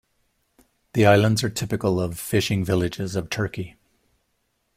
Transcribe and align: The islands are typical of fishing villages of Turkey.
The 0.93 1.05
islands 1.05 1.43
are 1.43 1.49
typical 1.51 1.99
of 2.01 2.17
fishing 2.17 2.65
villages 2.65 3.15
of 3.15 3.29
Turkey. 3.29 3.75